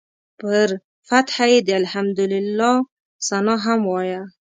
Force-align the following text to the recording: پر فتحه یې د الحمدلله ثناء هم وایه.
پر 0.39 0.67
فتحه 1.07 1.45
یې 1.51 1.59
د 1.67 1.69
الحمدلله 1.81 2.71
ثناء 3.27 3.59
هم 3.65 3.81
وایه. 3.91 4.21